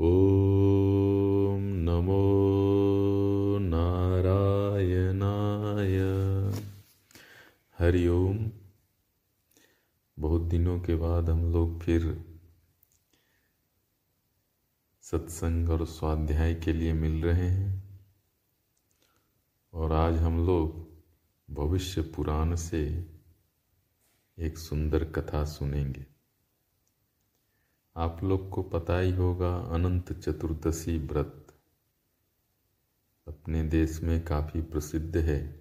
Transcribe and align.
ॐ 0.00 1.60
नमो 1.60 3.58
नारायणाय। 3.58 5.98
हरि 7.78 8.08
ओम। 8.08 8.50
बहुत 10.18 10.42
दिनों 10.42 10.80
के 10.80 10.94
बाद 10.94 11.30
हम 11.30 11.52
लोग 11.52 11.80
फिर 11.80 12.24
सत्संग 15.02 15.70
और 15.70 15.86
स्वाध्याय 15.86 16.54
के 16.54 16.72
लिए 16.72 16.92
मिल 16.92 17.22
रहे 17.22 17.48
हैं। 17.48 18.00
और 19.72 19.92
आज 19.92 20.14
हम 20.14 20.46
लोग 20.46 20.88
भविष्य 21.54 22.02
पुराण 22.02 22.56
से 22.56 23.10
एक 24.38 24.58
सुंदर 24.58 25.04
कथा 25.04 25.44
सुनेंगे। 25.44 26.17
आप 27.98 28.24
लोग 28.24 28.50
को 28.50 28.62
पता 28.62 28.98
ही 28.98 29.12
होगा, 29.12 29.56
अनंत 29.56 30.12
चतुर्दशी 30.12 30.98
व्रत 30.98 31.46
अपने 33.28 33.62
देश 33.62 34.00
में 34.00 34.24
काफ़ी 34.24 34.62
प्रसिद्ध 34.62 35.16
है। 35.16 35.60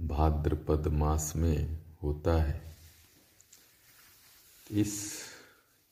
भाद्रपद 0.00 0.88
मास 0.88 1.36
में 1.36 1.82
होता 2.02 2.42
है। 2.42 2.76
इस 4.70 5.22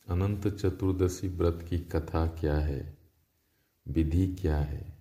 अनंत 0.09 0.49
चतुर्दशी 0.49 1.29
व्रत 1.29 1.67
की 1.69 1.79
कथा 1.79 2.27
क्या 2.27 2.59
है? 2.59 2.99
विधि 3.89 4.37
क्या 4.41 4.57
है? 4.57 4.99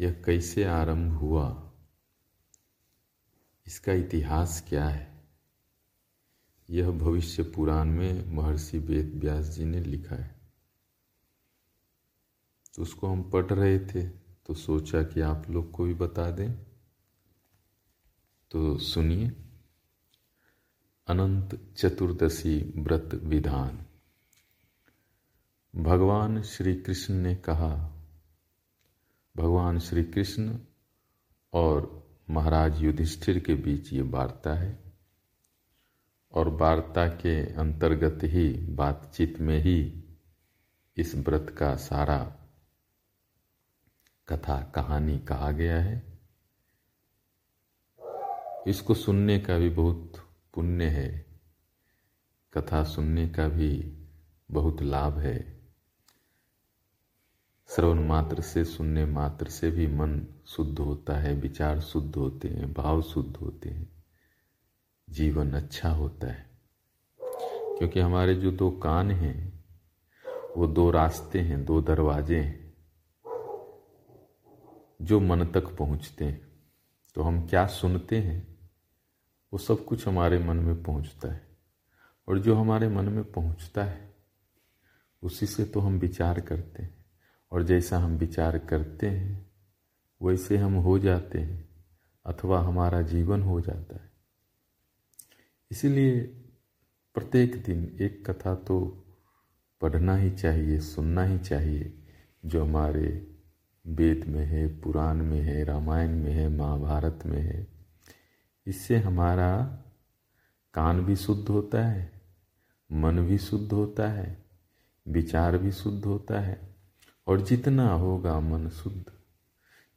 यह 0.00 0.22
कैसे 0.26 0.64
आरंभ 0.64 1.12
हुआ? 1.12 1.72
इसका 3.66 3.92
इतिहास 3.92 4.66
क्या 4.68 4.88
है? 4.88 5.11
यह 6.72 6.90
भविष्य 6.90 7.42
पुराण 7.42 7.90
में 7.90 8.32
महर्षि 8.32 8.78
वेद 8.78 9.14
व्यास 9.14 9.44
जी 9.44 9.64
ने 9.64 9.80
लिखा 9.80 10.14
है। 10.14 10.40
तो 12.74 12.82
उसको 12.82 13.06
हम 13.06 13.30
पढ़ 13.30 13.46
रहे 13.46 13.78
थे 13.78 14.08
तो 14.46 14.54
सोचा 14.54 15.02
कि 15.02 15.20
आप 15.20 15.50
लोग 15.50 15.70
को 15.70 15.84
भी 15.84 15.94
बता 15.94 16.30
दें। 16.30 16.52
तो 18.50 18.78
सुनिए। 18.78 19.32
अनंत 21.06 21.74
चतुर्दशी 21.76 22.74
व्रत 22.76 23.14
विधान। 23.14 23.86
भगवान 25.74 26.42
श्री 26.42 26.74
कृष्ण 26.74 27.14
ने 27.14 27.34
कहा, 27.34 27.92
भगवान 29.36 29.78
श्री 29.78 30.04
कृष्ण 30.04 30.58
और 31.52 32.06
महाराज 32.30 32.82
युधिष्ठिर 32.82 33.38
के 33.38 33.54
बीच 33.54 33.92
ये 33.92 34.02
वार्ता 34.02 34.54
है। 34.54 34.91
और 36.34 36.48
वार्ता 36.48 37.08
के 37.08 37.54
अंतर्गत 37.54 38.18
ही, 38.24 38.52
बातचीत 38.52 39.40
में 39.40 39.58
ही 39.58 40.04
इस 40.96 41.14
व्रत 41.14 41.56
का 41.58 41.76
सारा 41.76 42.36
कथा, 44.28 44.72
कहानी 44.74 45.18
कहा 45.18 45.50
गया 45.50 45.80
है। 45.82 46.18
इसको 48.66 48.94
सुनने 48.94 49.38
का 49.38 49.58
भी 49.58 49.68
बहुत 49.68 50.12
पुण्य 50.54 50.84
है। 50.84 51.26
कथा 52.54 52.84
सुनने 52.84 53.28
का 53.28 53.48
भी 53.48 53.98
बहुत 54.50 54.82
लाभ 54.82 55.18
है। 55.18 55.60
श्रवण 57.68 58.06
मात्र 58.06 58.40
से, 58.40 58.64
सुनने 58.64 59.04
मात्र 59.04 59.48
से 59.48 59.70
भी 59.70 59.86
मन 59.86 60.26
शुद्ध 60.46 60.78
होता 60.78 61.16
है, 61.16 61.34
विचार 61.34 61.80
शुद्ध 61.80 62.16
होते 62.16 62.48
हैं, 62.48 62.72
भाव 62.72 63.02
शुद्ध 63.02 63.36
होते 63.36 63.68
हैं। 63.68 64.01
जीवन 65.12 65.52
अच्छा 65.52 65.90
होता 65.90 66.26
है। 66.26 66.50
क्योंकि 67.78 68.00
हमारे 68.00 68.34
जो 68.34 68.50
दो 68.50 68.70
कान 68.70 69.10
हैं, 69.10 69.64
वो 70.56 70.66
दो 70.66 70.90
रास्ते 70.90 71.40
हैं, 71.40 71.64
दो 71.64 71.82
दरवाजे 71.82 72.40
हैं, 72.40 72.74
जो 75.02 75.20
मन 75.20 75.44
तक 75.44 75.76
पहुँचते 75.76 76.24
हैं। 76.24 76.52
तो 77.14 77.22
हम 77.22 77.46
क्या 77.46 77.66
सुनते 77.66 78.18
हैं, 78.18 78.70
वो 79.52 79.58
सब 79.58 79.84
कुछ 79.84 80.08
हमारे 80.08 80.38
मन 80.38 80.56
में 80.56 80.82
पहुँचता 80.82 81.32
है। 81.32 81.46
और 82.28 82.38
जो 82.38 82.54
हमारे 82.54 82.88
मन 82.88 83.08
में 83.08 83.32
पहुँचता 83.32 83.84
है, 83.84 84.14
उसी 85.22 85.46
से 85.46 85.64
तो 85.64 85.80
हम 85.80 85.98
विचार 85.98 86.40
करते 86.40 86.82
हैं। 86.82 87.04
और 87.52 87.62
जैसा 87.62 87.98
हम 87.98 88.16
विचार 88.16 88.58
करते 88.58 89.06
हैं, 89.06 89.52
वैसे 90.22 90.56
हम 90.56 90.74
हो 90.74 90.98
जाते 90.98 91.38
हैं, 91.38 91.68
अथवा 92.26 92.60
हमारा 92.60 93.02
जीवन 93.02 93.42
हो 93.42 93.60
जाता 93.60 93.96
है। 93.96 94.11
इसीलिए 95.72 96.20
प्रत्येक 97.14 97.62
दिन 97.62 97.96
एक 98.00 98.30
कथा 98.30 98.54
तो 98.54 99.04
पढ़ना 99.80 100.16
ही 100.16 100.30
चाहिए, 100.30 100.80
सुनना 100.80 101.24
ही 101.24 101.38
चाहिए, 101.38 101.94
जो 102.46 102.64
हमारे 102.64 103.28
वेद 103.86 104.24
में 104.26 104.44
है, 104.44 104.80
पुराण 104.80 105.16
में 105.16 105.40
है, 105.40 105.64
रामायण 105.64 106.10
में 106.10 106.32
है, 106.32 106.48
महाभारत 106.48 107.18
में 107.26 107.40
है। 107.40 107.66
इससे 108.66 108.96
हमारा 108.96 109.64
कान 110.74 111.00
भी 111.00 111.16
शुद्ध 111.16 111.48
होता 111.48 111.86
है, 111.86 112.12
मन 112.92 113.20
भी 113.20 113.38
शुद्ध 113.38 113.72
होता 113.72 114.08
है, 114.08 114.44
विचार 115.08 115.58
भी 115.58 115.72
शुद्ध 115.72 116.04
होता 116.04 116.40
है, 116.40 116.76
और 117.26 117.40
जितना 117.40 117.92
होगा 117.92 118.40
मन 118.40 118.68
शुद्ध, 118.68 119.04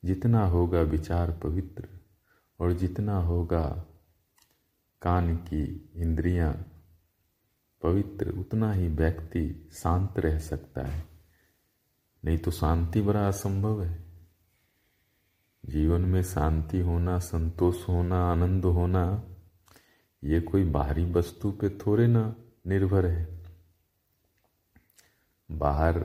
जितना 0.05 0.45
होगा 0.45 0.81
विचार 0.81 1.31
पवित्र, 1.31 1.87
और 2.59 2.73
जितना 2.73 3.17
होगा 3.17 3.85
कान 5.05 5.35
की 5.37 5.91
इंद्रियाँ 5.95 6.53
पवित्र, 7.83 8.29
उतना 8.29 8.73
ही 8.73 8.87
व्यक्ति 8.87 9.69
शांत 9.73 10.19
रह 10.19 10.39
सकता 10.39 10.81
है। 10.81 11.05
नहीं 12.25 12.37
तो 12.37 12.51
शांति 12.51 13.01
बड़ा 13.01 13.27
असंभव 13.27 13.83
है। 13.83 14.05
जीवन 15.65 16.01
में 16.01 16.23
शांति 16.23 16.79
होना, 16.79 17.19
संतोष 17.19 17.89
होना, 17.89 18.31
आनंद 18.31 18.65
होना, 18.65 19.23
ये 20.23 20.41
कोई 20.41 20.63
बाहरी 20.63 21.05
वस्तु 21.11 21.51
पे 21.51 21.69
थोड़े 21.69 22.07
ना 22.07 22.35
निर्भर 22.67 23.05
है। 23.05 23.43
बाहर 25.51 25.99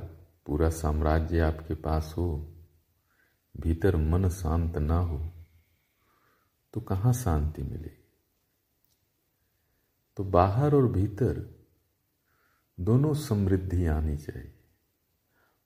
पूरा 0.46 0.70
साम्राज्य 0.70 1.40
आपके 1.40 1.74
पास 1.74 2.14
हो, 2.16 2.28
भीतर 3.56 3.96
मन 3.96 4.28
शांत 4.28 4.76
ना 4.76 4.98
हो 4.98 5.30
तो 6.74 6.80
कहाँ 6.80 7.12
शांति 7.12 7.62
मिलेगी? 7.62 7.99
तो 10.20 10.24
बाहर 10.24 10.74
और 10.74 10.86
भीतर 10.86 11.60
दोनों 12.80 13.14
समृद्धि 13.14 13.86
आनी 13.86 14.16
चाहिए। 14.16 14.52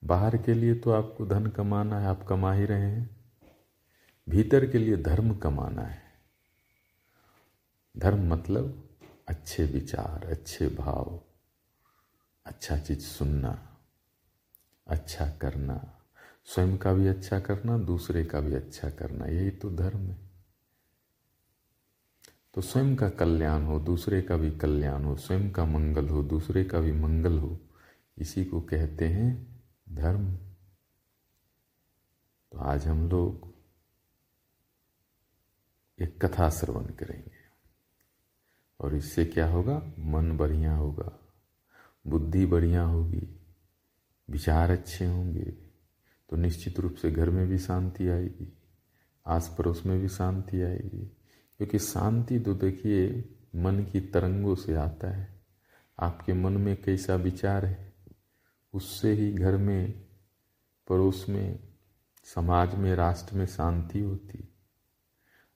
बाहर 0.05 0.37
के 0.37 0.55
लिए 0.55 0.75
तो 0.75 0.91
आपको 0.91 1.27
धन 1.27 1.47
कमाना 1.47 2.01
है, 2.01 2.07
आप 2.07 2.27
कमा 2.29 2.53
ही 2.53 2.65
रहे 2.65 2.91
हैं। 2.91 3.17
भीतर 4.29 4.67
के 4.67 4.79
लिए 4.79 4.97
धर्म 4.97 5.35
कमाना 5.35 5.83
है। 5.83 6.03
धर्म 7.97 8.33
मतलब 8.33 8.89
अच्छे 9.29 9.65
विचार, 9.65 10.27
अच्छे 10.31 10.69
भाव 10.69 11.21
अच्छा 12.47 12.79
चीज़ 12.79 13.01
सुनना 13.01 13.79
अच्छा 14.87 15.27
करना। 15.27 16.01
स्वयं 16.45 16.79
का 16.79 16.93
भी 16.93 17.07
अच्छा 17.07 17.41
करना, 17.41 17.79
दूसरे 17.79 18.25
का 18.25 18.41
भी 18.41 18.55
अच्छा 18.55 18.91
करना, 18.91 19.27
यही 19.27 19.51
तो 19.51 19.71
धर्म 19.71 19.99
है। 19.99 20.34
तो 22.55 22.61
स्वयं 22.61 22.95
का 22.97 23.09
कल्याण 23.09 23.63
हो, 23.63 23.79
दूसरे 23.81 24.23
का 24.23 24.37
भी 24.37 24.51
कल्याण 24.51 25.05
हो, 25.05 25.17
स्वयं 25.17 25.51
का 25.51 25.65
मंगल 25.65 26.09
हो, 26.09 26.23
दूसरे 26.23 26.65
का 26.65 26.81
भी 26.81 26.93
मंगल 26.93 27.39
हो, 27.39 27.59
इसी 28.19 28.45
को 28.45 28.61
कहते 28.61 29.09
हैं 29.09 29.63
धर्म। 29.89 30.35
तो 32.53 32.59
आज 32.59 32.87
हम 32.87 33.09
लोग 33.11 33.53
एक 35.99 36.25
कथा 36.25 36.49
श्रवण 36.51 36.85
करेंगे। 36.85 37.33
और 38.81 38.95
इससे 38.95 39.25
क्या 39.25 39.47
होगा? 39.49 39.79
मन 39.99 40.37
बढ़िया 40.37 40.77
होगा, 40.77 41.19
बुद्धि 42.07 42.47
बढ़िया 42.47 42.83
होगी, 42.83 43.29
विचार 44.31 44.71
अच्छे 44.71 45.07
होंगे 45.07 45.51
तो 46.31 46.37
निश्चित 46.37 46.81
रूप 46.81 46.95
से 46.95 47.11
घर 47.11 47.31
में 47.31 47.47
भी 47.49 47.59
शांति 47.59 48.09
आएगी 48.09 48.53
आस 49.27 49.55
पड़ोस 49.59 49.87
में 49.87 50.01
भी 50.01 50.09
शांति 50.09 50.63
आएगी। 50.63 51.17
क्योंकि 51.59 51.79
शांति 51.79 52.39
तो 52.39 52.55
देखिए 52.55 53.25
मन 53.57 53.85
की 53.85 54.01
तरंगों 54.01 54.55
से 54.55 54.75
आता 54.75 55.11
है। 55.11 55.41
आपके 55.99 56.33
मन 56.33 56.53
में 56.53 56.83
कैसा 56.83 57.15
विचार 57.15 57.65
है, 57.65 57.93
उससे 58.75 59.13
ही 59.13 59.33
घर 59.33 59.57
में, 59.57 60.05
पड़ोस 60.89 61.27
में, 61.29 61.59
समाज 62.25 62.75
में, 62.75 62.95
राष्ट्र 62.95 63.37
में 63.37 63.47
शांति 63.47 64.01
होती। 64.01 64.49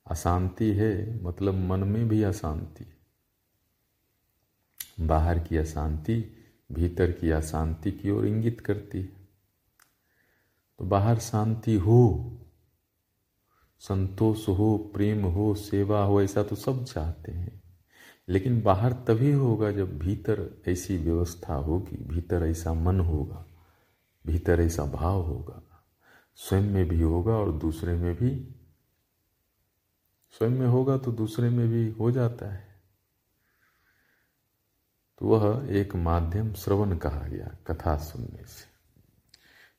अशांति 0.07 0.73
है 0.73 1.23
मतलब 1.23 1.55
मन 1.55 1.85
में 1.85 2.09
भी 2.09 2.23
अशांति। 2.23 2.87
बाहर 5.01 5.39
की 5.39 5.57
अशांति 5.57 6.37
भीतर 6.73 7.13
की 7.13 7.31
अशांति 7.31 7.93
की 7.93 8.11
ओर 8.11 8.27
इंगित 8.27 8.61
करती 8.61 8.99
है। 9.01 9.29
तो 10.79 10.85
बाहर 10.85 11.19
शांति 11.19 11.75
हो 11.75 12.33
संतोष 13.79 14.49
हो, 14.49 14.91
प्रेम 14.95 15.25
हो, 15.25 15.55
सेवा 15.55 16.05
हो, 16.05 16.23
ऐसा 16.23 16.43
तो 16.43 16.57
सब 16.57 16.85
चाहते 16.85 17.33
हैं। 17.33 17.63
लेकिन 18.29 18.63
बाहर 18.63 18.93
तभी 18.93 19.33
होगा 19.33 19.73
जब 19.73 19.99
भीतर 19.99 20.63
ऐसी 20.69 20.97
व्यवस्था 20.97 21.55
होगी, 21.55 21.97
भीतर 21.97 22.47
ऐसा 22.47 22.75
मन 22.75 23.01
होगा, 23.01 23.47
भीतर 24.27 24.61
ऐसा 24.61 24.85
भाव 24.85 25.23
होगा। 25.23 25.85
स्वयं 26.37 26.63
में 26.63 26.89
भी 26.89 27.01
होगा 27.01 27.33
और 27.33 27.53
दूसरे 27.53 27.95
में 27.95 28.15
भी। 28.15 28.55
स्वयं 30.31 30.51
में 30.51 30.67
होगा 30.67 30.99
तो 30.99 31.13
दूसरे 31.13 31.51
में 31.51 31.69
भी 31.69 31.91
हो 31.91 32.11
जाता 32.11 32.53
है। 32.53 32.69
तो 35.19 35.27
वह 35.27 35.69
एक 35.71 35.95
माध्यम 35.95 36.53
श्रवण 36.53 36.97
कहा 36.97 37.29
गया, 37.29 37.57
कथा 37.67 37.97
सुनने 37.97 38.45
से। 38.45 38.65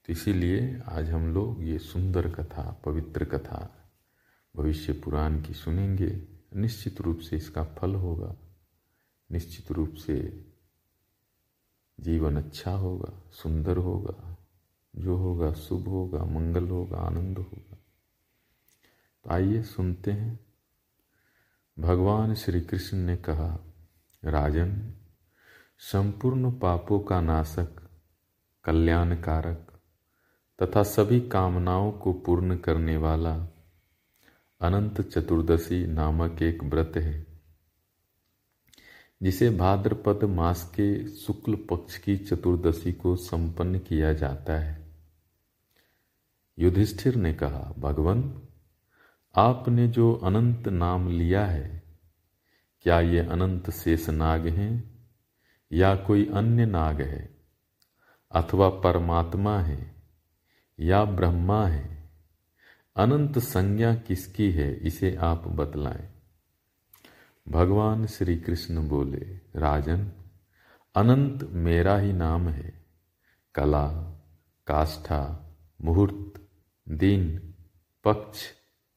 तो 0.05 0.13
इसीलिए 0.13 0.81
आज 0.87 1.09
हम 1.09 1.33
लोग 1.33 1.63
ये 1.63 1.79
सुंदर 1.79 2.31
कथा, 2.31 2.81
पवित्र 2.85 3.25
कथा 3.25 3.75
भविष्य 4.55 4.93
पुराण 4.93 5.41
की 5.41 5.53
सुनेंगे, 5.53 6.27
निश्चित 6.55 7.01
रूप 7.01 7.19
से 7.19 7.37
इसका 7.37 7.63
फल 7.63 7.95
होगा। 7.95 8.35
निश्चित 9.31 9.71
रूप 9.71 9.93
से 9.93 10.45
जीवन 11.99 12.37
अच्छा 12.37 12.71
होगा, 12.71 13.31
सुंदर 13.31 13.77
होगा, 13.77 14.37
जो 14.95 15.17
होगा 15.17 15.53
शुभ 15.53 15.87
होगा, 15.87 16.25
मंगल 16.25 16.67
होगा, 16.67 16.97
आनंद 16.97 17.37
होगा। 17.37 17.77
तो 19.23 19.29
आइए 19.29 19.61
सुनते 19.61 20.11
हैं। 20.11 20.39
भगवान 21.79 22.33
श्री 22.33 22.61
कृष्ण 22.61 22.97
ने 22.97 23.17
कहा, 23.17 23.59
राजन, 24.23 24.93
संपूर्ण 25.79 26.51
पापों 26.51 26.99
का 26.99 27.21
नाशक, 27.21 27.89
कल्याणकारक 28.63 29.79
तथा 30.63 30.83
सभी 30.83 31.29
कामनाओं 31.29 31.91
को 31.91 32.13
पूर्ण 32.13 32.57
करने 32.57 32.97
वाला 32.97 33.47
अनंत 34.61 35.01
चतुर्दशी 35.01 35.87
नामक 35.87 36.41
एक 36.41 36.63
व्रत 36.63 36.91
है, 36.95 37.27
जिसे 39.23 39.49
भाद्रपद 39.49 40.23
मास 40.23 40.71
के 40.75 41.07
शुक्ल 41.07 41.55
पक्ष 41.55 41.97
की 41.97 42.17
चतुर्दशी 42.17 42.93
को 42.93 43.15
संपन्न 43.15 43.79
किया 43.79 44.13
जाता 44.13 44.53
है। 44.53 44.95
युधिष्ठिर 46.59 47.15
ने 47.15 47.33
कहा, 47.33 47.73
भगवान, 47.79 48.41
आपने 49.35 49.87
जो 49.87 50.13
अनंत 50.13 50.67
नाम 50.67 51.09
लिया 51.09 51.45
है, 51.45 51.83
क्या 52.81 52.99
ये 52.99 53.19
अनंत 53.19 53.69
शेष 53.69 54.09
नाग 54.09 54.47
हैं 54.47 55.07
या 55.71 55.95
कोई 55.95 56.25
अन्य 56.25 56.65
नाग 56.65 57.01
है? 57.01 57.37
अथवा 58.31 58.69
परमात्मा 58.69 59.59
है 59.59 59.95
या 60.79 61.05
ब्रह्मा 61.05 61.67
है? 61.67 61.98
अनंत 62.99 63.39
संज्ञा 63.39 63.95
किसकी 63.95 64.51
है, 64.51 64.73
इसे 64.73 65.15
आप 65.15 65.47
बतलाएँ। 65.47 66.09
भगवान 67.49 68.05
श्री 68.05 68.37
कृष्ण 68.37 68.87
बोले, 68.87 69.39
राजन, 69.55 70.11
अनंत 70.95 71.43
मेरा 71.43 71.97
ही 71.97 72.13
नाम 72.13 72.49
है। 72.49 72.85
कला, 73.55 73.87
काष्ठा, 74.67 75.53
मुहूर्त, 75.81 76.47
दिन, 76.89 77.53
पक्ष, 78.03 78.39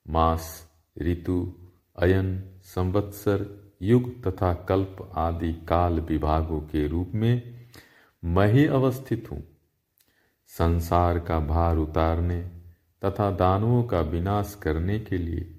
मास, 0.09 0.69
ऋतु, 0.99 1.71
अयन, 1.99 2.59
संवत्सर, 2.63 3.73
युग 3.83 4.25
तथा 4.25 4.55
कल्प 4.55 5.13
आदि 5.15 5.53
काल 5.53 6.01
विभागों 6.01 6.61
के 6.61 6.89
रूप 6.89 7.13
में 7.15 7.67
मैं 8.25 8.53
ही 8.53 8.67
अवस्थित 8.67 9.29
हूँ। 9.33 9.45
संसार 10.47 11.19
का 11.19 11.41
भार 11.41 11.77
उतारने 11.77 12.62
तथा 13.05 13.31
दानवों 13.31 13.83
का 13.85 14.01
विनाश 14.01 14.61
करने 14.63 14.99
के 15.01 15.19
लिए 15.19 15.59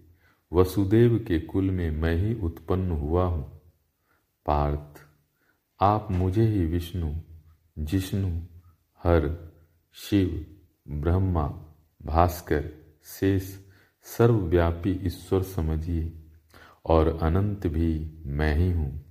वसुदेव 0.54 1.26
के 1.28 1.40
कुल 1.40 1.72
में 1.72 1.92
मैं 1.92 2.16
ही 2.16 2.34
उत्पन्न 2.36 2.92
हुआ 2.92 3.26
हूँ। 3.26 3.62
पार्थ, 4.46 5.02
आप 5.82 6.08
मुझे 6.12 6.48
ही 6.48 6.66
विष्णु, 6.66 7.14
जिष्णु, 7.80 8.40
हर, 9.04 9.54
शिव, 9.94 10.46
ब्रह्मा, 10.88 11.48
भास्कर, 12.06 12.70
शेष, 13.04 13.56
सर्वव्यापी 14.04 14.92
ईश्वर 14.92 15.44
समझिए 15.44 16.14
और 16.86 17.20
अनंत 17.22 17.68
भी 17.68 18.22
मैं 18.26 18.56
ही 18.56 18.72
हूँ। 18.72 19.06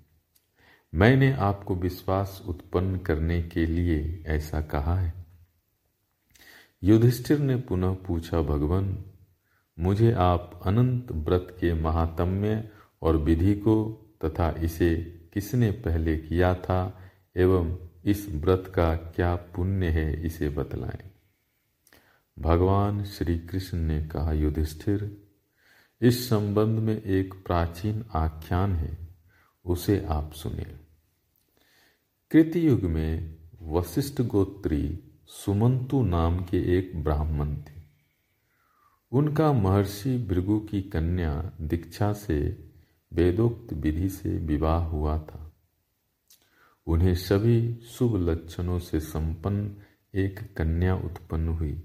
मैंने 0.95 1.33
आपको 1.33 1.75
विश्वास 1.75 2.43
उत्पन्न 2.49 2.99
करने 2.99 3.43
के 3.43 3.67
लिए 3.67 4.25
ऐसा 4.27 4.61
कहा 4.61 5.01
है। 5.01 5.22
युधिष्ठिर 6.85 7.39
ने 7.39 7.57
पुनः 7.57 7.95
पूछा, 7.95 8.41
भगवान, 8.43 9.05
मुझे 9.79 10.13
आप 10.13 10.61
अनंत 10.67 11.13
व्रत 11.13 11.57
के 11.61 11.75
महात्म्य 11.75 12.71
और 13.03 13.17
विधि 13.17 13.55
को 13.55 14.07
तथा 14.25 14.51
इसे 14.51 14.97
किसने 15.33 15.71
पहले 15.71 16.19
किया 16.19 16.55
था 16.55 17.01
एवं 17.37 17.79
इस 18.05 18.29
व्रत 18.31 18.73
का 18.75 18.95
क्या 18.97 19.37
पुण्य 19.37 19.87
है 19.87 20.27
इसे 20.27 20.49
बतलाएँ? 20.49 21.11
भगवान 22.39 23.05
श्री 23.05 23.39
कृष्ण 23.39 23.79
ने 23.79 24.05
कहा, 24.05 24.33
युधिष्ठिर, 24.33 25.23
इस 26.01 26.29
संबंध 26.29 26.79
में 26.79 27.03
एक 27.03 27.35
प्राचीन 27.35 28.05
आख्यान 28.15 28.73
है, 28.73 28.99
उसे 29.65 30.05
आप 30.09 30.33
सुने। 30.33 30.67
कृतयुग 32.31 32.83
में 32.83 33.37
वशिष्ठ 33.63 34.23
गोत्री 34.23 35.01
सुमंतु 35.27 36.03
नाम 36.03 36.45
के 36.45 36.79
एक 36.79 37.05
ब्राह्मण 37.05 37.57
थे। 37.57 37.83
उनका 39.13 39.53
महर्षि 39.53 40.19
भृगु 40.19 40.61
की 40.61 40.83
कन्या 40.83 41.53
दीक्षा 41.61 42.13
से 42.13 42.71
वेदोक्त 43.13 43.73
विधि 43.73 44.09
से 44.09 44.39
विवाह 44.39 44.85
हुआ 44.85 45.19
था। 45.19 45.53
उन्हें 46.87 47.15
सभी 47.15 47.81
शुभ 47.91 48.17
लक्षणों 48.17 48.79
से 48.79 49.01
संपन्न 49.01 49.77
एक 50.15 50.57
कन्या 50.57 50.95
उत्पन्न 50.95 51.49
हुई, 51.49 51.83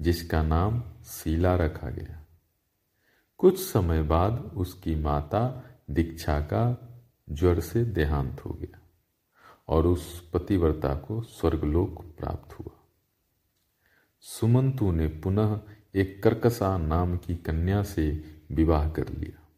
जिसका 0.00 0.42
नाम 0.42 0.82
शीला 1.04 1.54
रखा 1.54 1.90
गया। 1.90 2.26
कुछ 3.38 3.58
समय 3.58 4.02
बाद 4.02 4.32
उसकी 4.32 4.94
माता 4.94 5.64
दीक्षा 5.90 6.40
का 6.40 6.84
ज्वर 7.30 7.60
से 7.60 7.84
देहांत 7.84 8.40
हो 8.40 8.50
गया। 8.50 8.77
और 9.68 9.86
उस 9.86 10.30
पतिव्रता 10.30 10.94
को 10.94 11.22
स्वर्गलोक 11.22 12.04
प्राप्त 12.18 12.58
हुआ। 12.58 12.84
सुमंतु 14.20 14.92
ने 14.92 15.08
पुनः 15.08 15.60
एक 15.94 16.22
कर्कसा 16.22 16.78
नाम 16.78 17.16
की 17.16 17.36
कन्या 17.36 17.82
से 17.82 18.24
विवाह 18.52 18.88
कर 18.88 19.08
लिया। 19.08 19.48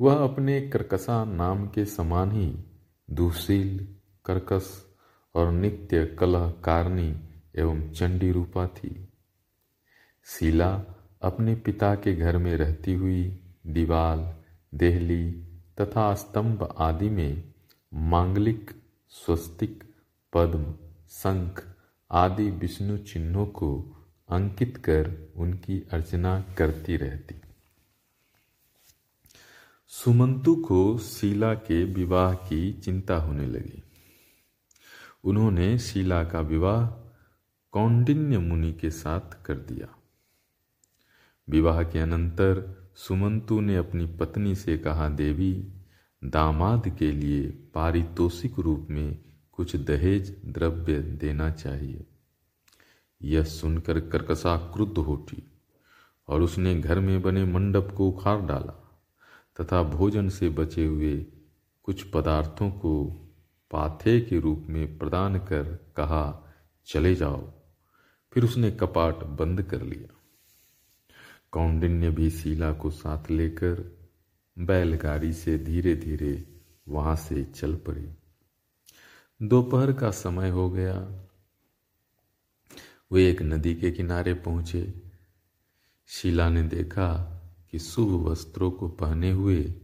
वह 0.00 0.14
अपने 0.24 0.60
कर्कसा 0.60 1.24
नाम 1.24 1.68
के 1.68 1.84
समान 1.84 2.32
ही 2.32 2.64
दुशील, 3.10 3.88
कर्कस 4.24 4.94
और 5.34 5.52
नित्य 5.52 6.06
कलह 6.06 6.50
कारणी 6.50 7.20
एवं 7.56 7.90
चंडी 7.90 8.32
रूपा 8.32 8.66
थी। 8.66 9.08
शीला 10.24 10.84
अपने 11.22 11.54
पिता 11.54 11.94
के 11.94 12.14
घर 12.16 12.38
में 12.38 12.56
रहती 12.56 12.94
हुई 12.94 13.40
दीवाल, 13.66 14.34
देहली 14.74 15.32
तथा 15.80 16.14
स्तंभ 16.14 16.74
आदि 16.78 17.10
में 17.10 17.54
मांगलिक 17.94 18.83
स्वस्तिक, 19.14 19.84
पद्म, 20.32 20.74
शंख 21.08 21.74
आदि 22.10 22.50
विष्णु 22.50 22.98
चिन्हों 22.98 23.46
को 23.46 23.96
अंकित 24.28 24.76
कर 24.76 25.32
उनकी 25.36 25.88
अर्चना 25.92 26.40
करती 26.40 26.96
रहती। 26.96 27.34
सुमंतु 29.88 30.56
को 30.56 30.98
शीला 30.98 31.54
के 31.54 31.84
विवाह 31.84 32.34
की 32.34 32.72
चिंता 32.72 33.16
होने 33.16 33.46
लगी। 33.46 33.82
उन्होंने 35.24 35.78
शीला 35.78 36.24
का 36.24 36.40
विवाह 36.40 36.86
कौंडिन्य 37.72 38.38
मुनि 38.38 38.72
के 38.72 38.90
साथ 38.90 39.44
कर 39.44 39.54
दिया। 39.54 39.98
विवाह 41.48 41.82
के 41.82 41.98
अनंतर 41.98 42.84
सुमंतु 42.96 43.60
ने 43.60 43.76
अपनी 43.76 44.06
पत्नी 44.06 44.54
से 44.54 44.78
कहा, 44.78 45.08
देवी 45.08 45.68
दामाद 46.24 46.96
के 46.98 47.12
लिए 47.12 47.50
पारितोषिक 47.50 48.58
रूप 48.58 48.86
में 48.90 49.18
कुछ 49.52 49.76
दहेज 49.76 50.36
द्रव्य 50.44 50.98
देना 50.98 51.50
चाहिए। 51.50 52.04
यह 53.22 53.44
सुनकर 53.44 54.00
कर्कशा 54.00 54.56
क्रुद्ध 54.56 54.98
उठी 54.98 55.42
और 56.28 56.42
उसने 56.42 56.80
घर 56.80 57.00
में 57.00 57.22
बने 57.22 57.44
मंडप 57.44 57.94
को 57.96 58.08
उखाड़ 58.08 58.40
डाला 58.40 59.02
तथा 59.60 59.82
भोजन 59.82 60.28
से 60.28 60.48
बचे 60.48 60.86
हुए 60.86 61.26
कुछ 61.82 62.02
पदार्थों 62.02 62.70
को 62.70 63.06
पाथे 63.70 64.20
के 64.20 64.40
रूप 64.40 64.66
में 64.68 64.98
प्रदान 64.98 65.38
कर 65.38 65.64
कहा, 65.96 66.54
चले 66.86 67.14
जाओ। 67.14 67.52
फिर 68.32 68.44
उसने 68.44 68.70
कपाट 68.70 69.16
बंद 69.16 69.62
कर 69.62 69.82
लिया। 69.82 70.14
कौंडिन्य 71.50 72.10
भी 72.10 72.30
शीला 72.30 72.72
को 72.72 72.90
साथ 72.90 73.30
लेकर 73.30 74.03
बैलगाड़ी 74.58 75.32
से 75.32 75.58
धीरे 75.58 75.96
धीरे 75.96 76.60
वहाँ 76.88 77.16
से 77.16 77.44
चल 77.44 77.74
पड़ी। 77.74 78.08
दोपहर 79.42 79.92
का 79.92 80.10
समय 80.10 80.48
हो 80.48 80.70
गया। 80.70 81.24
वे 83.12 83.30
एक 83.30 83.42
नदी 83.42 83.74
के 83.74 83.90
किनारे 83.90 84.34
पहुँचे। 84.34 85.02
शीला 86.06 86.48
ने 86.48 86.62
देखा 86.62 87.30
कि 87.70 87.78
शुभ 87.78 88.26
वस्त्रों 88.26 88.70
को 88.70 88.88
पहने 88.88 89.30
हुए 89.30 89.74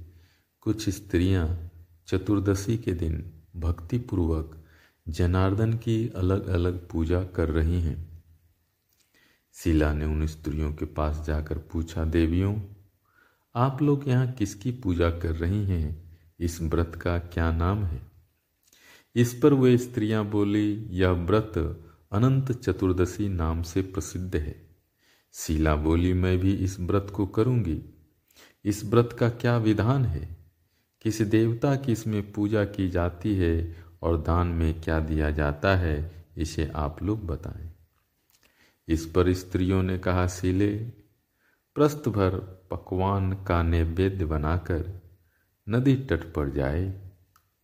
कुछ 0.61 0.89
स्त्रियाँ 0.89 1.71
चतुर्दशी 2.07 2.79
के 2.79 2.93
दिन 2.93 3.33
भक्तिपूर्वक 3.57 4.65
जनार्दन 5.09 5.73
की 5.73 6.09
अलग 6.09 6.47
अलग 6.47 6.89
पूजा 6.89 7.25
कर 7.25 7.49
रही 7.49 7.81
हैं। 7.81 8.23
शीला 9.55 9.93
ने 9.93 10.05
उन 10.05 10.27
स्त्रियों 10.27 10.73
के 10.75 10.85
पास 10.85 11.27
जाकर 11.27 11.59
पूछा, 11.59 12.05
देवियों 12.05 12.61
आप 13.55 13.83
लोग 13.83 14.09
यहाँ 14.09 14.33
किसकी 14.33 14.71
पूजा 14.71 15.11
कर 15.11 15.37
रही 15.37 15.65
हैं? 15.65 16.19
इस 16.41 16.63
व्रत 16.63 16.93
का 17.03 17.19
क्या 17.19 17.53
नाम 17.53 17.85
है? 17.85 18.03
इस 19.15 19.41
पर 19.43 19.53
वे 19.53 19.79
स्त्रियाँ 19.79 20.25
बोली, 20.25 20.89
यह 20.91 21.11
व्रत 21.11 21.85
अनंत 22.13 22.53
चतुर्दशी 22.53 23.29
नाम 23.29 23.63
से 23.63 23.83
प्रसिद्ध 23.83 24.37
है। 24.37 24.69
शीला 25.33 25.77
बोली, 25.77 26.13
मैं 26.13 26.39
भी 26.39 26.55
इस 26.55 26.81
व्रत 26.81 27.13
को 27.15 27.27
करूँगी। 27.27 27.83
इस 28.65 28.85
व्रत 28.85 29.17
का 29.21 29.29
क्या 29.29 29.57
विधान 29.57 30.05
है? 30.05 30.37
किस 31.03 31.23
देवता 31.23 31.77
की 31.77 31.93
इसमें 31.93 32.33
पूजा 32.33 32.65
की 32.65 32.89
जाती 32.89 33.35
है 33.35 33.85
और 34.03 34.23
दान 34.23 34.47
में 34.47 34.81
क्या 34.81 35.01
दिया 35.01 35.31
जाता 35.31 35.77
है, 35.77 36.27
इसे 36.37 36.73
आप 36.75 37.03
लोग 37.03 37.27
बताएँ। 37.27 37.73
इस 38.89 39.07
पर 39.07 39.33
स्त्रियों 39.33 39.83
ने 39.83 39.99
कहा 39.99 40.27
शीले 40.27 41.00
प्रस्त 41.81 42.09
भर 42.09 42.37
पकवान 42.71 43.33
का 43.33 43.63
नैवेद्य 43.63 44.25
बनाकर 44.25 45.03
नदी 45.69 45.97
तट 45.97 46.33
पर 46.33 46.51
जाए। 46.51 47.13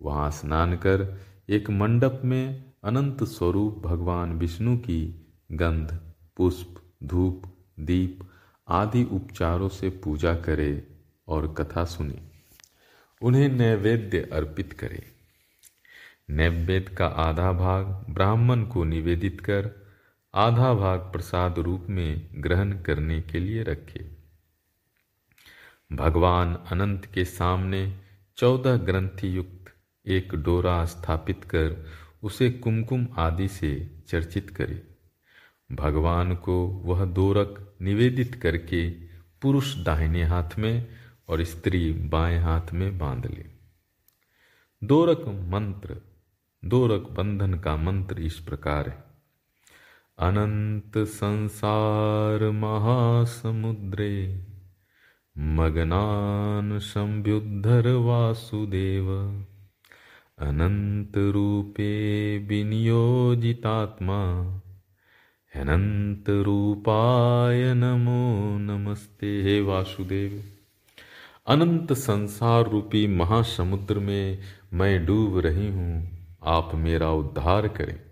वहाँ 0.02 0.30
स्नान 0.30 0.76
कर 0.76 1.20
एक 1.48 1.70
मंडप 1.70 2.20
में 2.24 2.72
अनंत 2.84 3.24
स्वरूप 3.24 3.78
भगवान 3.78 4.32
विष्णु 4.32 4.76
की 4.76 5.26
गंध, 5.52 6.00
पुष्प, 6.36 6.74
धूप, 7.04 7.42
दीप 7.80 8.20
आदि 8.68 9.04
उपचारों 9.04 9.68
से 9.68 9.88
पूजा 9.88 10.34
करे 10.34 10.86
और 11.28 11.54
कथा 11.54 11.84
सुने। 11.84 12.22
उन्हें 13.22 13.48
नैवेद्य 13.48 14.30
अर्पित 14.32 14.72
करे। 14.72 15.06
नैवेद्य 16.30 16.94
का 16.94 17.06
आधा 17.06 17.52
भाग 17.52 18.06
ब्राह्मण 18.10 18.62
को 18.62 18.84
निवेदित 18.84 19.40
कर 19.40 19.85
आधा 20.36 20.74
भाग 20.74 21.00
प्रसाद 21.00 21.58
रूप 21.58 21.86
में 21.88 22.28
ग्रहण 22.34 22.72
करने 22.72 23.22
के 23.22 23.38
लिए 23.38 23.62
रखे। 23.62 24.06
भगवान 25.92 26.54
अनंत 26.54 27.06
के 27.06 27.24
सामने 27.24 27.98
चौदह 28.36 28.76
ग्रंथि 28.76 29.36
युक्त 29.36 29.74
एक 30.06 30.34
डोरा 30.34 30.84
स्थापित 30.84 31.44
कर 31.44 31.86
उसे 32.22 32.50
कुमकुम 32.50 33.08
आदि 33.16 33.48
से 33.48 33.90
चर्चित 34.08 34.50
करे। 34.50 34.82
भगवान 35.72 36.34
को 36.34 36.66
वह 36.66 37.04
दोरक 37.04 37.74
निवेदित 37.82 38.34
करके 38.34 38.90
पुरुष 39.42 39.76
दाहिने 39.76 40.24
हाथ 40.24 40.58
में 40.58 40.88
और 41.28 41.44
स्त्री 41.44 41.92
बाएँ 41.92 42.38
हाथ 42.38 42.72
में 42.72 42.98
बाँध 42.98 43.26
ले। 43.26 43.46
दोरक 44.84 45.24
मंत्र 45.28 46.00
दोरक 46.64 47.02
बंधन 47.02 47.54
का 47.54 47.76
मंत्र 47.76 48.18
इस 48.18 48.38
प्रकार 48.38 48.88
है। 48.88 49.15
अनंत 50.18 50.98
संसार 50.98 52.50
महासमुद्रे, 52.50 54.44
मगनान 55.38 56.78
संभ्युद्धर 56.78 57.88
वासुदेव, 57.88 59.10
अनन्तरूपे 60.38 61.92
विनियोजितात्मा 62.38 64.22
अनंत 65.54 66.30
रूपाय 66.30 67.74
नमो 67.74 68.58
नमस्ते, 68.58 69.42
हे 69.42 69.60
वासुदेव। 69.60 70.42
अनंत 71.46 71.92
संसार 71.92 72.70
रूपी 72.70 73.06
महासमुद्र 73.06 73.98
में 73.98 74.38
मैं 74.72 75.06
डूब 75.06 75.38
रही 75.38 75.68
हूँ, 75.68 76.18
आप 76.44 76.70
मेरा 76.74 77.10
उद्धार 77.10 77.68
करें। 77.68 78.05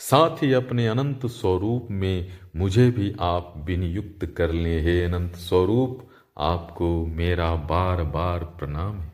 साथ 0.00 0.42
ही 0.42 0.52
अपने 0.52 0.86
अनंत 0.86 1.26
स्वरूप 1.26 1.88
में 1.90 2.38
मुझे 2.56 2.90
भी 2.90 3.14
आप 3.20 3.54
विनियुक्त 3.56 4.26
कर 4.26 4.52
ले। 4.52 4.80
हे 4.80 5.04
अनंत 5.04 5.34
स्वरूप, 5.34 6.08
आपको 6.38 7.06
मेरा 7.06 7.54
बार 7.54 8.02
बार 8.02 8.44
प्रणाम 8.44 9.00
है। 9.00 9.12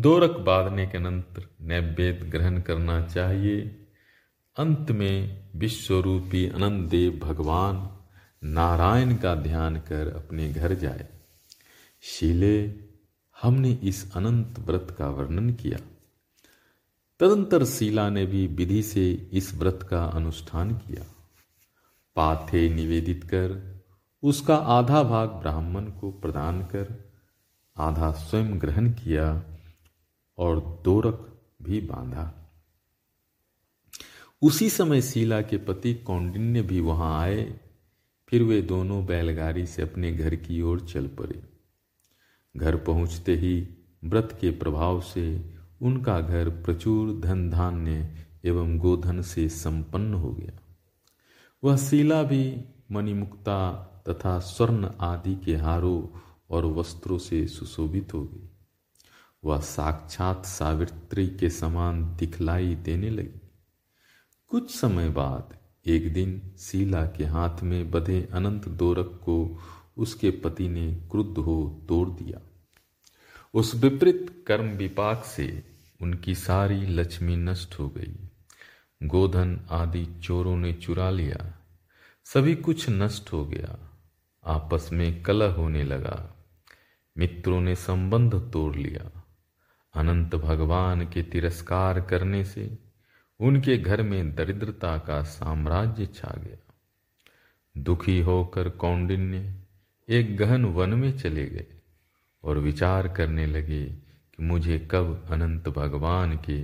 दोरक 0.00 0.30
बांधने 0.30 0.86
के 0.86 0.98
अनंतर 0.98 1.48
नैवेद्य 1.60 2.12
ग्रहण 2.12 2.60
करना 2.60 3.06
चाहिए। 3.06 3.86
अंत 4.56 4.90
में 4.90 5.48
विश्वरूपी 5.56 6.48
अनंत 6.48 6.90
देव 6.90 7.20
भगवान 7.22 8.00
नारायण 8.44 9.16
का 9.16 9.34
ध्यान 9.34 9.76
कर 9.76 10.08
अपने 10.08 10.48
घर 10.48 10.74
जाए। 10.74 11.08
शीले, 12.02 12.74
हमने 13.42 13.72
इस 13.72 14.16
अनंत 14.16 14.58
व्रत 14.58 14.96
का 14.98 15.08
वर्णन 15.08 15.52
किया। 15.52 15.89
तदंतर 17.20 17.64
शीला 17.64 18.10
ने 18.10 18.26
भी 18.26 18.46
विधि 18.46 18.82
से 18.82 19.30
इस 19.32 19.54
व्रत 19.54 19.86
का 19.90 20.04
अनुष्ठान 20.04 20.70
किया। 20.74 21.04
पाथे 22.16 22.68
निवेदित 22.68 23.24
कर, 23.24 23.80
उसका 24.22 24.56
आधा 24.56 25.02
भाग 25.02 25.28
ब्राह्मण 25.28 25.84
को 25.84 26.10
प्रदान 26.10 26.62
कर, 26.62 27.12
आधा 27.76 28.12
स्वयं 28.12 28.60
ग्रहण 28.60 28.92
किया 28.92 29.44
और 30.38 30.82
दोरक 30.84 31.42
भी 31.62 31.80
बांधा। 31.80 32.52
उसी 34.42 34.70
समय 34.70 35.02
शीला 35.02 35.42
के 35.42 35.56
पति 35.56 35.94
कौंडिन्य 35.94 36.62
भी 36.62 36.80
वहाँ 36.80 37.22
आए, 37.22 37.60
फिर 38.28 38.42
वे 38.42 38.62
दोनों 38.62 39.06
बैलगाड़ी 39.06 39.66
से 39.66 39.82
अपने 39.82 40.12
घर 40.12 40.34
की 40.34 40.62
ओर 40.62 40.80
चल 40.80 41.06
पड़े। 41.06 41.42
घर 42.56 42.76
पहुँचते 42.76 43.36
ही 43.36 43.68
व्रत 44.04 44.38
के 44.40 44.50
प्रभाव 44.50 45.00
से 45.00 45.59
उनका 45.82 46.20
घर 46.20 46.48
प्रचुर 46.48 47.20
धन 47.20 47.50
धान्य 47.50 48.26
एवं 48.44 48.78
गोधन 48.78 49.22
से 49.22 49.48
संपन्न 49.48 50.14
हो 50.14 50.32
गया। 50.32 50.60
वह 51.64 51.76
शीला 51.76 52.22
भी, 52.22 52.64
मणिमुक्ता 52.92 53.86
तथा 54.08 54.38
स्वर्ण 54.38 54.90
आदि 55.00 55.34
के 55.34 55.56
हारों 55.56 56.18
और 56.50 56.66
वस्त्रों 56.66 57.18
से 57.18 57.46
सुशोभित 57.46 58.14
हो 58.14 58.24
गई। 58.24 58.50
वह 59.44 59.60
साक्षात 59.60 60.46
सावित्री 60.46 61.26
के 61.26 61.50
समान 61.50 62.16
दिखलाई 62.16 62.74
देने 62.74 63.10
लगी। 63.10 63.50
कुछ 64.48 64.76
समय 64.76 65.08
बाद 65.08 65.56
एक 65.86 66.12
दिन 66.12 66.54
शीला 66.58 67.06
के 67.06 67.24
हाथ 67.24 67.62
में 67.62 67.90
बधे 67.90 68.28
अनंत 68.32 68.68
दोरक 68.68 69.20
को 69.24 69.58
उसके 69.96 70.30
पति 70.30 70.68
ने 70.68 70.94
क्रुद्ध 71.10 71.38
हो 71.38 71.84
तोड़ 71.88 72.08
दिया। 72.08 72.40
उस 73.54 73.74
विपरीत 73.74 74.44
कर्म 74.46 74.66
विपाक 74.66 75.24
से 75.24 75.69
उनकी 76.00 76.34
सारी 76.34 76.86
लक्ष्मी 76.86 77.36
नष्ट 77.36 77.78
हो 77.78 77.88
गई। 77.88 78.28
गोधन 79.02 79.60
आदि 79.70 80.06
चोरों 80.22 80.56
ने 80.56 80.72
चुरा 80.72 81.10
लिया। 81.10 81.66
सभी 82.24 82.54
कुछ 82.54 82.90
नष्ट 82.90 83.32
हो 83.32 83.46
गया। 83.46 84.00
आपस 84.46 84.90
में 84.92 85.22
कलह 85.22 85.52
होने 85.52 85.82
लगा। 85.82 86.46
मित्रों 87.18 87.60
ने 87.60 87.74
संबंध 87.74 88.34
तोड़ 88.52 88.76
लिया। 88.76 89.24
अनंत 89.94 90.34
भगवान 90.34 91.06
के 91.06 91.22
तिरस्कार 91.22 92.00
करने 92.00 92.44
से 92.44 92.78
उनके 93.40 93.78
घर 93.78 94.02
में 94.02 94.34
दरिद्रता 94.34 94.98
का 94.98 95.22
साम्राज्य 95.22 96.06
छा 96.06 96.34
गया। 96.38 96.74
दुखी 97.78 98.20
होकर 98.20 98.68
कौंडिन्य 98.68 99.54
एक 100.08 100.36
गहन 100.36 100.64
वन 100.64 100.90
में 100.90 101.18
चले 101.18 101.46
गए 101.46 101.66
और 102.44 102.58
विचार 102.58 103.08
करने 103.08 103.46
लगे 103.46 104.09
कि 104.40 104.46
मुझे 104.46 104.88
कब 104.90 105.26
अनंत 105.30 105.68
भगवान 105.68 106.36
के 106.36 106.62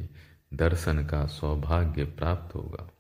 दर्शन 0.56 1.04
का 1.04 1.26
सौभाग्य 1.26 2.04
प्राप्त 2.04 2.54
होगा। 2.54 2.90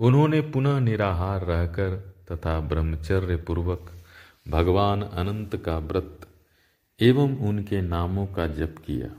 उन्होंने 0.00 0.40
पुनः 0.40 0.80
निराहार 0.80 1.44
रहकर 1.44 1.96
तथा 2.32 2.60
ब्रह्मचर्य 2.60 3.36
पूर्वक 3.36 3.92
भगवान 4.48 5.02
अनंत 5.02 5.56
का 5.56 5.78
व्रत 5.78 6.26
एवं 7.00 7.38
उनके 7.38 7.80
नामों 7.80 8.26
का 8.26 8.46
जप 8.46 8.74
किया 8.86 9.14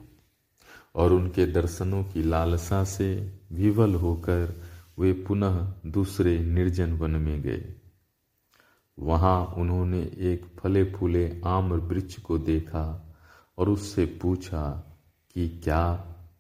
और 0.95 1.13
उनके 1.13 1.45
दर्शनों 1.45 2.03
की 2.03 2.23
लालसा 2.23 2.83
से 2.83 3.39
विवल 3.51 3.95
होकर 3.95 4.63
वे 4.99 5.13
पुनः 5.13 5.73
दूसरे 5.85 6.39
निर्जन 6.39 6.93
वन 6.93 7.11
में 7.11 7.41
गए। 7.41 7.73
वहाँ 8.99 9.45
उन्होंने 9.45 10.01
एक 10.03 10.45
फले 10.59 10.83
फूले 10.91 11.41
आम्र 11.45 11.75
वृक्ष 11.75 12.19
को 12.19 12.37
देखा 12.37 13.06
और 13.57 13.69
उससे 13.69 14.05
पूछा 14.05 14.83
कि 15.33 15.49
क्या 15.49 15.95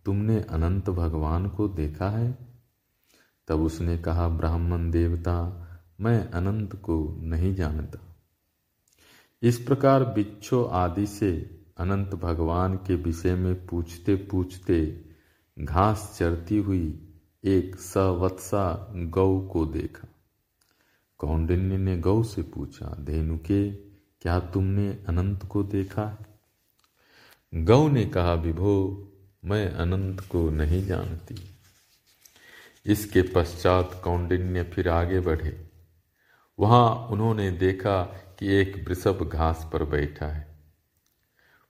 तुमने 0.05 0.41
अनंत 0.41 0.89
भगवान 0.89 1.49
को 1.49 1.67
देखा 1.67 2.09
है? 2.09 2.37
तब 3.47 3.59
उसने 3.59 3.97
कहा, 3.97 4.27
ब्राह्मण 4.27 4.91
देवता, 4.91 5.63
मैं 6.01 6.29
अनंत 6.31 6.75
को 6.75 7.17
नहीं 7.21 7.55
जानता। 7.55 7.99
इस 9.41 9.57
प्रकार 9.57 10.03
बिच्छो 10.03 10.63
आदि 10.63 11.07
से 11.07 11.59
अनंत 11.77 12.15
भगवान 12.15 12.75
के 12.75 12.95
विषय 12.95 13.35
में 13.35 13.67
पूछते 13.67 14.15
पूछते 14.15 15.05
घास 15.59 16.15
चरती 16.19 16.57
हुई 16.57 17.13
एक 17.43 17.75
सवत्सा 17.75 18.93
गौ 18.95 19.39
को 19.39 19.65
देखा। 19.65 20.07
कौंडिन्य 21.17 21.77
ने 21.77 21.97
गौ 21.97 22.23
से 22.23 22.41
पूछा 22.41 22.97
धेनुके 22.99 23.71
क्या 24.21 24.39
तुमने 24.39 25.03
अनंत 25.07 25.45
को 25.45 25.63
देखा 25.63 26.26
गौ 27.55 27.87
ने 27.87 28.05
कहा, 28.05 28.33
विभो, 28.33 29.07
मैं 29.45 29.69
अनंत 29.69 30.19
को 30.19 30.49
नहीं 30.49 30.85
जानती। 30.85 31.35
इसके 32.85 33.21
पश्चात 33.21 34.01
कौंडिन्य 34.03 34.63
फिर 34.63 34.89
आगे 34.89 35.19
बढ़े। 35.19 35.69
वहाँ 36.59 36.95
उन्होंने 36.95 37.51
देखा 37.51 38.03
कि 38.39 38.47
एक 38.47 38.87
वृषभ 38.87 39.29
घास 39.33 39.69
पर 39.73 39.83
बैठा 39.83 40.25
है। 40.25 40.47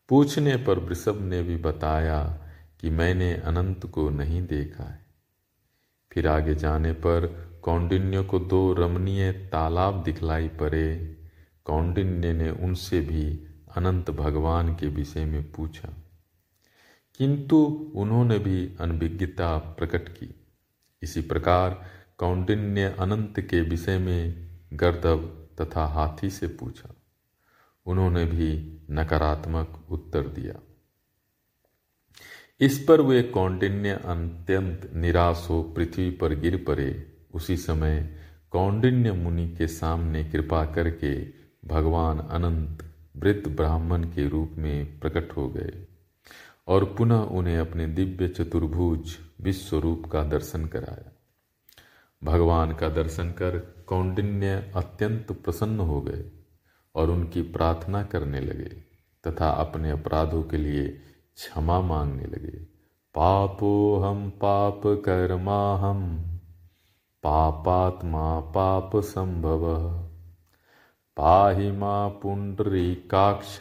पूछने 0.09 0.57
पर 0.57 0.79
वृषभ 0.79 1.21
ने 1.21 1.43
भी 1.43 1.55
बताया 1.55 2.47
कि 2.81 2.89
मैंने 2.89 3.33
अनंत 3.33 3.85
को 3.85 4.09
नहीं 4.09 4.47
देखा 4.47 4.83
है। 4.83 5.05
फिर 6.11 6.27
आगे 6.27 6.55
जाने 6.55 6.93
पर 6.93 7.47
कौंडिन्य 7.63 8.23
को 8.23 8.39
दो 8.39 8.73
रमणीय 8.73 9.31
तालाब 9.31 10.03
दिखलाई 10.03 10.47
पड़े। 10.47 11.17
कौंडिन्य 11.65 12.33
ने 12.33 12.49
उनसे 12.49 13.01
भी 13.01 13.46
अनंत 13.77 14.11
भगवान 14.11 14.75
के 14.75 14.87
विषय 14.87 15.25
में 15.25 15.51
पूछा। 15.51 15.93
किंतु 17.17 17.91
उन्होंने 17.95 18.39
भी 18.39 18.75
अनभिज्ञता 18.79 19.57
प्रकट 19.57 20.09
की। 20.09 20.35
इसी 21.01 21.21
प्रकार 21.21 21.85
कौंडिन्य 22.17 22.95
अनंत 22.99 23.39
के 23.39 23.61
विषय 23.61 23.97
में 23.97 24.47
गर्दव 24.73 25.17
तथा 25.61 25.85
हाथी 25.85 26.29
से 26.29 26.47
पूछा। 26.47 26.95
उन्होंने 27.85 28.25
भी 28.25 28.81
नकारात्मक 28.91 29.85
उत्तर 29.89 30.27
दिया। 30.27 30.59
इस 32.59 32.85
पर 32.87 33.01
वे 33.01 33.23
कौंडिन्य 33.23 33.89
अत्यंत 33.89 34.91
निराश 34.93 35.47
हो 35.49 35.63
पृथ्वी 35.63 36.11
पर 36.11 36.35
गिर 36.35 36.65
पड़े। 36.67 37.17
उसी 37.33 37.57
समय 37.57 38.17
कौंडिन्य 38.51 39.11
मुनि 39.11 39.55
के 39.57 39.67
सामने 39.67 40.23
कृपा 40.23 40.65
करके 40.65 41.25
भगवान 41.67 42.19
अनंत 42.19 42.86
वृद्ध 43.17 43.55
ब्राह्मण 43.55 44.03
के 44.03 44.27
रूप 44.29 44.51
में 44.57 44.99
प्रकट 44.99 45.37
हो 45.37 45.49
गए 45.49 45.85
और 46.67 46.85
पुनः 46.85 47.15
उन्हें 47.15 47.57
अपने 47.57 47.87
दिव्य 47.87 48.27
चतुर्भुज 48.27 49.17
विश्व 49.41 49.79
रूप 49.79 50.05
का 50.05 50.23
दर्शन 50.23 50.65
कराया। 50.65 51.11
भगवान 52.23 52.73
का 52.73 52.89
दर्शन 52.89 53.29
कर 53.31 53.57
कौंडिन्य 53.87 54.73
अत्यंत 54.75 55.31
प्रसन्न 55.31 55.79
हो 55.79 56.01
गए 56.01 56.25
और 56.95 57.09
उनकी 57.09 57.41
प्रार्थना 57.41 58.03
करने 58.03 58.39
लगे 58.39 58.69
तथा 59.27 59.49
अपने 59.49 59.91
अपराधों 59.91 60.43
के 60.43 60.57
लिए 60.57 60.87
क्षमा 61.35 61.81
मांगने 61.81 62.23
लगे। 62.23 62.57
पापो 63.15 63.99
हम 63.99 64.29
पाप 64.29 64.81
कर्मा 64.85 65.77
हम 65.77 66.23
पापात्मा 67.23 68.39
पाप 68.39 68.91
संभव। 68.95 70.06
पाहि 71.17 71.71
माँ 71.71 72.19
काक्ष 73.11 73.59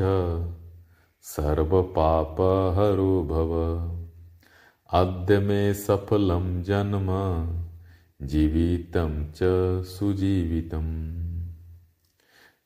सर्व 1.23 1.83
पाप 1.83 2.37
हरो 2.79 3.23
भव 3.23 3.53
अद्य 4.91 5.39
में 5.39 5.75
सफलम 5.75 6.63
जन्म 6.63 7.09
जीवितम 8.27 9.27
च 9.35 9.39
सुजीवितम। 9.85 10.85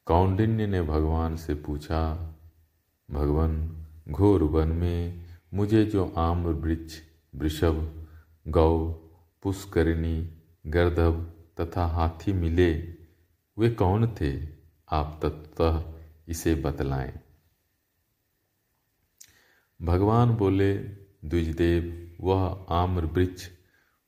कौंडिन्य 0.07 0.67
ने 0.67 0.83
भगवान 0.83 1.37
से 1.37 1.55
पूछा, 1.55 2.35
भगवान, 3.11 3.77
घोर 4.11 4.43
वन 4.43 4.69
में 4.69 5.25
मुझे 5.55 5.85
जो 5.85 6.13
आम्र 6.17 6.51
वृक्ष, 6.51 6.95
वृषभ, 7.35 8.07
गौ, 8.49 8.89
पुष्करिणी 9.43 10.31
गर्दभ 10.67 11.31
तथा 11.61 11.87
हाथी 11.87 12.33
मिले, 12.33 12.73
वे 13.59 13.71
कौन 13.71 14.07
थे? 14.07 14.60
आप 14.93 15.21
तत्वतः 15.23 15.93
इसे 16.29 16.55
बतलाएँ। 16.55 17.21
भगवान 19.83 20.31
बोले, 20.31 20.79
द्विजदेव, 21.25 22.13
वह 22.21 22.67
आम्र 22.71 23.05
वृक्ष, 23.05 23.49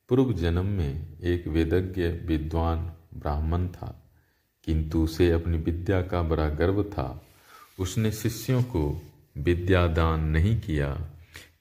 पूर्व 0.08 0.32
जन्म 0.32 0.66
में 0.66 1.20
एक 1.20 1.46
वेदज्ञ 1.46 2.08
विद्वान 2.08 2.92
ब्राह्मण 3.14 3.68
था, 3.68 4.10
किंतु 4.64 5.04
उसे 5.04 5.30
अपनी 5.30 5.58
विद्या 5.58 6.02
का 6.02 6.22
बड़ा 6.22 6.48
गर्व 6.48 6.82
था। 6.82 7.26
उसने 7.78 8.12
शिष्यों 8.12 8.62
को 8.62 9.02
विद्यादान 9.36 10.20
नहीं 10.20 10.60
किया, 10.60 11.10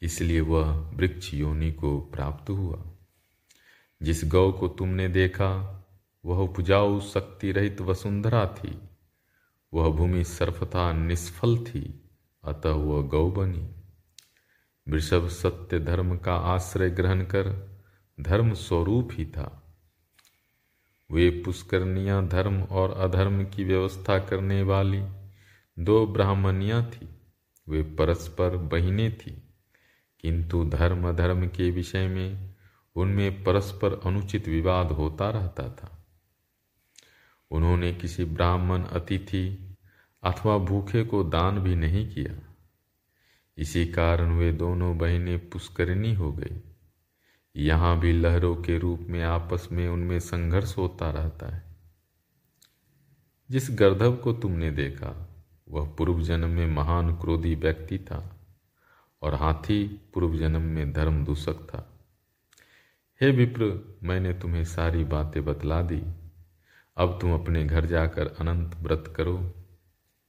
इसलिए 0.01 0.41
वह 0.41 0.71
वृक्ष 0.71 1.33
योनि 1.33 1.71
को 1.71 1.99
प्राप्त 1.99 2.49
हुआ। 2.49 2.83
जिस 4.03 4.25
गौ 4.25 4.51
को 4.51 4.67
तुमने 4.67 5.07
देखा, 5.07 5.83
वह 6.25 6.37
उपजाऊ 6.37 7.01
शक्ति 7.01 7.51
रहित 7.51 7.81
वसुंधरा 7.81 8.47
थी। 8.47 8.79
वह 9.73 9.89
भूमि 9.89 10.23
सर्वथा 10.23 10.91
निष्फल 10.93 11.57
थी, 11.57 12.09
अतः 12.43 12.69
वह 12.69 13.01
गौ 13.01 13.29
बनी। 13.31 13.67
वृषभ 14.87 15.27
सत्य 15.27 15.79
धर्म 15.79 16.17
का 16.17 16.35
आश्रय 16.35 16.89
ग्रहण 16.89 17.21
कर 17.21 17.49
धर्म 18.17 18.53
स्वरूप 18.53 19.09
ही 19.11 19.25
था। 19.25 19.57
वे 21.09 21.29
पुष्करनियाँ 21.45 22.27
धर्म 22.27 22.61
और 22.61 22.91
अधर्म 22.91 23.43
की 23.45 23.63
व्यवस्था 23.63 24.17
करने 24.19 24.61
वाली 24.63 25.01
दो 25.77 26.05
ब्राह्मणियाँ 26.07 26.83
थी। 26.83 27.09
वे 27.67 27.81
परस्पर 27.83 28.55
बहिने 28.57 29.09
थी, 29.11 29.31
किंतु 30.23 30.63
धर्म 30.65 31.07
अधर्म 31.09 31.47
के 31.47 31.69
विषय 31.71 32.07
में 32.07 32.55
उनमें 32.95 33.43
परस्पर 33.43 34.01
अनुचित 34.05 34.47
विवाद 34.47 34.91
होता 34.91 35.29
रहता 35.29 35.69
था। 35.69 36.00
उन्होंने 37.51 37.93
किसी 37.93 38.25
ब्राह्मण 38.25 38.83
अतिथि 38.83 39.75
अथवा 40.23 40.57
भूखे 40.57 41.03
को 41.03 41.23
दान 41.23 41.59
भी 41.59 41.75
नहीं 41.75 42.09
किया। 42.09 42.55
इसी 43.57 43.85
कारण 43.85 44.31
वे 44.31 44.51
दोनों 44.51 44.97
बहनें 44.97 45.49
पुष्करिणी 45.49 46.13
हो 46.13 46.33
गई। 46.33 46.61
यहाँ 47.55 47.99
भी 47.99 48.13
लहरों 48.13 48.55
के 48.55 48.77
रूप 48.77 48.99
में 48.99 49.23
आपस 49.23 49.69
में 49.71 49.87
उनमें 49.87 50.19
संघर्ष 50.19 50.77
होता 50.77 51.11
रहता 51.11 51.55
है। 51.55 51.63
जिस 53.51 53.67
गर्धव 53.71 54.15
को 54.15 54.33
तुमने 54.33 54.71
देखा, 54.71 55.29
वह 55.69 55.89
पूर्व 55.89 56.21
जन्म 56.21 56.49
में 56.49 56.67
महान 56.67 57.15
क्रोधी 57.15 57.55
व्यक्ति 57.55 57.97
था 57.97 58.39
और 59.21 59.35
हाथी 59.35 59.87
पूर्व 59.87 60.37
जन्म 60.37 60.61
में 60.61 60.93
धर्म 60.93 61.25
दूषक 61.25 61.53
था। 61.53 61.99
हे 63.21 63.31
विप्र, 63.31 63.95
मैंने 64.03 64.33
तुम्हें 64.33 64.63
सारी 64.63 65.03
बातें 65.03 65.45
बतला 65.45 65.81
दी। 65.81 66.20
अब 66.97 67.17
तुम 67.21 67.33
अपने 67.33 67.63
घर 67.63 67.85
जाकर 67.85 68.27
अनंत 68.27 68.75
व्रत 68.75 69.13
करो। 69.17 69.53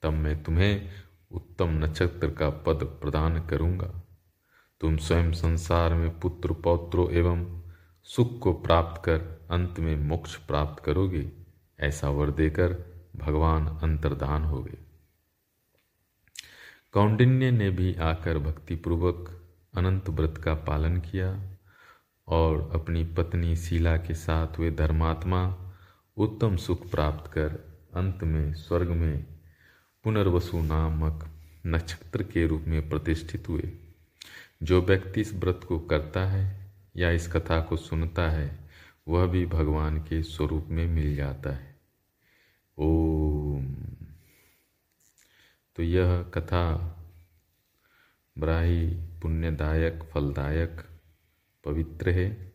तब 0.03 0.13
मैं 0.13 0.43
तुम्हें 0.43 0.91
उत्तम 1.33 1.71
नक्षत्र 1.71 2.31
का 2.31 2.51
पद 2.51 2.85
प्रदान 2.85 3.47
करूँगा। 3.47 4.03
तुम 4.81 4.97
स्वयं 4.97 5.33
संसार 5.33 5.95
में 5.95 6.21
पुत्र, 6.21 6.53
पौत्रों 6.53 7.11
एवं 7.11 7.63
सुख 8.03 8.39
को 8.39 8.53
प्राप्त 8.53 9.05
कर 9.05 9.47
अंत 9.51 9.79
में 9.79 9.97
मोक्ष 9.97 10.37
प्राप्त 10.37 10.85
करोगे। 10.85 11.33
ऐसा 11.81 12.09
वर 12.09 12.31
देकर 12.31 12.93
भगवान 13.17 13.67
अंतर्धान 13.67 14.45
हो 14.45 14.63
गए। 14.63 14.79
कौंडिन्य 16.93 17.51
ने 17.51 17.71
भी 17.71 17.95
आकर 17.95 18.39
भक्तिपूर्वक 18.39 19.43
अनंत 19.75 20.09
व्रत 20.09 20.39
का 20.39 20.55
पालन 20.55 20.97
किया 20.97 21.57
और 22.29 22.71
अपनी 22.75 23.05
पत्नी 23.05 23.57
शीला 23.57 23.97
के 23.97 24.15
साथ 24.15 24.61
वे 24.61 24.71
धर्मात्मा 24.71 25.62
उत्तम 26.17 26.57
सुख 26.57 26.91
प्राप्त 26.91 27.33
कर 27.33 27.51
अंत 27.95 28.23
में 28.23 28.55
स्वर्ग 28.55 28.89
में 28.89 29.27
पुनर्वसु 30.05 30.63
नामक 30.63 31.31
नक्षत्र 31.67 32.23
के 32.23 32.47
रूप 32.47 32.63
में 32.63 32.89
प्रतिष्ठित 32.89 33.49
हुए। 33.49 33.73
जो 34.63 34.83
व्यक्ति 34.83 35.21
इस 35.21 35.35
व्रत 35.35 35.61
को 35.69 35.79
करता 35.79 36.27
है 36.27 36.73
या 36.97 37.11
इस 37.11 37.33
कथा 37.33 37.61
को 37.61 37.77
सुनता 37.77 38.31
है, 38.31 38.71
वह 39.09 39.27
भी 39.27 39.47
भगवान 39.47 39.99
के 39.99 40.23
स्वरूप 40.23 40.67
में 40.69 40.87
मिल 40.87 41.17
जाता 41.17 41.51
है। 41.51 41.81
ओम। 42.79 43.75
तो 45.77 45.83
यह 45.83 46.23
कथा 46.23 46.77
बड़ा 48.39 48.61
ही 48.61 48.87
पुण्यदायक, 48.93 50.11
फलदायक, 50.15 51.01
पवित्र 51.65 52.11
है। 52.11 52.52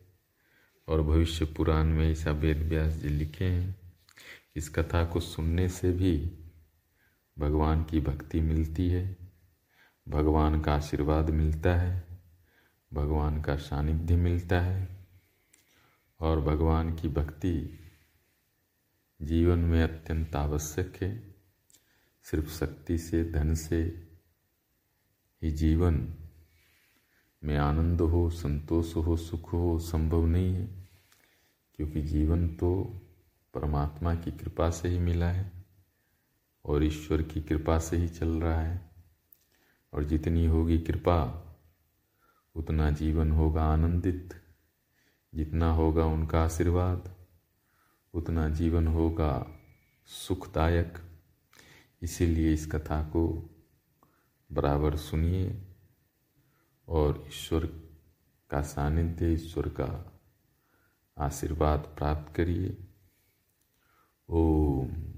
और 0.88 1.02
भविष्य 1.02 1.44
पुराण 1.44 1.84
में 1.84 2.10
ऐसा 2.10 2.30
वेद 2.30 2.58
व्यास 2.58 2.92
जी 2.92 3.08
लिखे 3.08 3.44
हैं। 3.44 3.76
इस 4.56 4.68
कथा 4.68 5.04
को 5.04 5.20
सुनने 5.20 5.68
से 5.68 5.92
भी 5.92 6.32
भगवान 7.38 7.84
की 7.84 8.00
भक्ति 8.00 8.40
मिलती 8.40 8.88
है, 8.88 9.16
भगवान 10.08 10.60
का 10.60 10.74
आशीर्वाद 10.74 11.30
मिलता 11.30 11.74
है, 11.74 12.04
भगवान 12.94 13.42
का 13.42 13.56
सानिध्य 13.56 14.16
मिलता 14.16 14.60
है 14.60 14.88
और 16.20 16.40
भगवान 16.40 16.94
की 16.94 17.08
भक्ति 17.08 17.78
जीवन 19.22 19.58
में 19.58 19.82
अत्यंत 19.82 20.36
आवश्यक 20.36 21.02
है। 21.02 21.34
सिर्फ़ 22.22 22.48
शक्ति 22.48 22.98
से, 22.98 23.24
धन 23.24 23.54
से 23.54 24.08
ही 25.42 25.50
जीवन 25.50 26.14
में 27.44 27.56
आनंद 27.56 28.00
हो, 28.00 28.30
संतोष 28.30 28.96
हो, 28.96 29.16
सुख 29.16 29.52
हो, 29.52 29.78
संभव 29.78 30.26
नहीं 30.26 30.54
है, 30.54 30.88
क्योंकि 31.76 32.02
जीवन 32.02 32.48
तो 32.48 32.84
परमात्मा 33.54 34.14
की 34.14 34.30
कृपा 34.30 34.70
से 34.70 34.88
ही 34.88 34.98
मिला 34.98 35.30
है 35.30 35.52
और 36.64 36.84
ईश्वर 36.84 37.22
की 37.22 37.42
कृपा 37.42 37.78
से 37.78 37.96
ही 37.96 38.08
चल 38.08 38.28
रहा 38.28 38.60
है। 38.60 38.90
और 39.92 40.04
जितनी 40.04 40.46
होगी 40.46 40.78
कृपा, 40.78 41.44
उतना 42.56 42.90
जीवन 42.90 43.30
होगा 43.30 43.64
आनंदित। 43.64 44.34
जितना 45.34 45.72
होगा 45.72 46.04
उनका 46.04 46.44
आशीर्वाद, 46.44 47.14
उतना 48.14 48.48
जीवन 48.48 48.86
होगा 48.86 49.46
सुखदायक। 50.06 50.98
इसीलिए 52.02 52.52
इस 52.52 52.72
कथा 52.72 53.02
को 53.02 53.50
बराबर 54.52 54.96
सुनिए। 54.96 55.67
और 56.88 57.24
ईश्वर 57.26 57.66
का 58.50 58.62
सानिध्य 58.62 59.32
ईश्वर 59.32 59.68
का 59.68 60.20
आशीर्वाद 61.18 61.80
प्राप्त 61.80 62.34
करिए। 62.34 62.86
ओम। 64.28 65.17